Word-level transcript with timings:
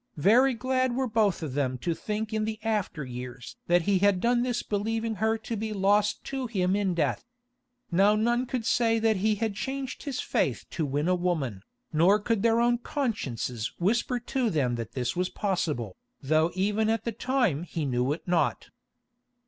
Very 0.17 0.55
glad 0.55 0.95
were 0.95 1.05
both 1.05 1.43
of 1.43 1.53
them 1.53 1.77
to 1.77 1.93
think 1.93 2.33
in 2.33 2.43
the 2.45 2.57
after 2.63 3.05
years 3.05 3.55
that 3.67 3.83
he 3.83 3.99
had 3.99 4.19
done 4.19 4.41
this 4.41 4.63
believing 4.63 5.13
her 5.17 5.37
to 5.37 5.55
be 5.55 5.73
lost 5.73 6.23
to 6.23 6.47
him 6.47 6.75
in 6.75 6.95
death. 6.95 7.23
Now 7.91 8.15
none 8.15 8.47
could 8.47 8.65
say 8.65 8.97
that 8.97 9.17
he 9.17 9.35
had 9.35 9.53
changed 9.53 10.01
his 10.01 10.19
faith 10.19 10.65
to 10.71 10.87
win 10.87 11.07
a 11.07 11.13
woman, 11.13 11.61
nor 11.93 12.17
could 12.19 12.41
their 12.41 12.59
own 12.59 12.79
consciences 12.79 13.73
whisper 13.77 14.19
to 14.19 14.49
them 14.49 14.73
that 14.73 14.93
this 14.93 15.15
was 15.15 15.29
possible, 15.29 15.97
though 16.19 16.49
even 16.55 16.89
at 16.89 17.03
the 17.03 17.11
time 17.11 17.61
he 17.61 17.85
knew 17.85 18.11
it 18.11 18.27
not. 18.27 18.71